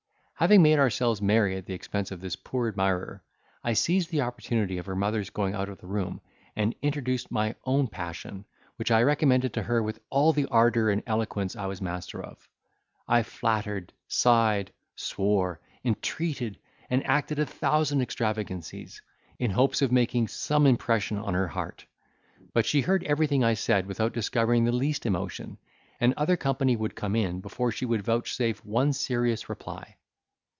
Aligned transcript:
Having 0.41 0.63
made 0.63 0.79
ourselves 0.79 1.21
merry 1.21 1.55
at 1.55 1.67
the 1.67 1.73
expense 1.75 2.09
of 2.09 2.19
this 2.19 2.35
poor 2.35 2.67
admirer, 2.67 3.23
I 3.63 3.73
seized 3.73 4.09
the 4.09 4.21
opportunity 4.21 4.79
of 4.79 4.87
her 4.87 4.95
mother's 4.95 5.29
going 5.29 5.53
out 5.53 5.69
of 5.69 5.77
the 5.77 5.85
room, 5.85 6.19
and 6.55 6.73
introduced 6.81 7.29
my 7.29 7.53
own 7.63 7.87
passion, 7.87 8.45
which 8.77 8.89
I 8.89 9.03
recommended 9.03 9.53
to 9.53 9.61
her 9.61 9.83
with 9.83 9.99
all 10.09 10.33
the 10.33 10.47
ardour 10.47 10.89
and 10.89 11.03
eloquence 11.05 11.55
I 11.55 11.67
was 11.67 11.79
master 11.79 12.23
of. 12.23 12.49
I 13.07 13.21
flattered, 13.21 13.93
sighed, 14.07 14.73
swore, 14.95 15.61
entreated, 15.85 16.57
and 16.89 17.05
acted 17.05 17.37
a 17.37 17.45
thousand 17.45 18.01
extravagancies, 18.01 18.99
in 19.37 19.51
hopes 19.51 19.83
of 19.83 19.91
making 19.91 20.27
some 20.29 20.65
impression 20.65 21.17
on 21.19 21.35
her 21.35 21.49
heart; 21.49 21.85
but 22.51 22.65
she 22.65 22.81
heard 22.81 23.03
everything 23.03 23.43
I 23.43 23.53
said 23.53 23.85
without 23.85 24.11
discovering 24.13 24.65
the 24.65 24.71
least 24.71 25.05
emotion; 25.05 25.59
and 25.99 26.15
other 26.17 26.35
company 26.35 26.75
came 26.95 27.15
in 27.15 27.41
before 27.41 27.71
she 27.71 27.85
would 27.85 28.01
vouchsafe 28.01 28.65
one 28.65 28.91
serious 28.91 29.47
reply. 29.47 29.97